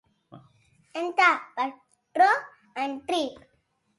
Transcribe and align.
E 1.01 1.01
damb 1.19 1.59
aquerò, 1.65 2.31
partic. 2.79 3.47